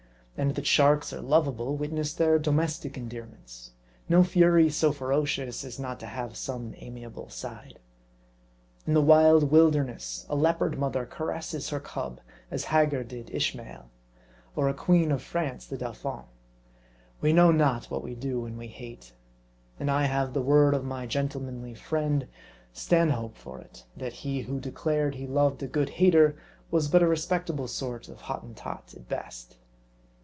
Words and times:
And 0.37 0.55
that 0.55 0.65
sharks 0.65 1.13
are 1.13 1.21
lovable, 1.21 1.75
witness 1.77 2.15
their 2.15 2.39
domestic 2.39 2.97
endearments. 2.97 3.73
No 4.09 4.23
Fury 4.23 4.71
so 4.71 4.91
ferocious, 4.91 5.63
as 5.63 5.77
not 5.77 5.99
to 5.99 6.07
have 6.07 6.35
some 6.35 6.73
amiable 6.77 7.29
side. 7.29 7.77
In 8.87 8.95
the 8.95 9.03
wild 9.03 9.51
wilderness, 9.51 10.25
a 10.29 10.35
leopard 10.35 10.79
mother 10.79 11.05
caresses 11.05 11.69
her 11.69 11.79
cub, 11.79 12.21
as 12.49 12.63
Hagar 12.63 13.03
did 13.03 13.29
Ishmael; 13.29 13.91
or 14.55 14.67
a 14.67 14.73
queen 14.73 15.11
of 15.11 15.21
France 15.21 15.67
the 15.67 15.77
dauphin. 15.77 16.23
We 17.19 17.33
know 17.33 17.51
not 17.51 17.91
what 17.91 18.01
we 18.01 18.15
do 18.15 18.39
when 18.41 18.57
we 18.57 18.67
hate. 18.67 19.13
And 19.79 19.91
I 19.91 20.05
have 20.05 20.33
the 20.33 20.41
word 20.41 20.73
of 20.73 20.83
my 20.83 21.05
gentlemanly 21.05 21.75
friend 21.75 22.25
Stanhope, 22.73 23.37
for 23.37 23.59
it; 23.59 23.85
that 23.95 24.13
he 24.13 24.41
who 24.41 24.59
declared 24.59 25.13
he 25.15 25.27
loved 25.27 25.61
a 25.61 25.67
good 25.67 25.89
hater 26.01 26.35
was 26.71 26.87
but 26.87 27.03
a 27.03 27.07
respectable 27.07 27.67
sort 27.67 28.07
of 28.09 28.21
Hotten 28.21 28.55
tot, 28.55 28.95
at 28.95 29.07
best. 29.07 29.57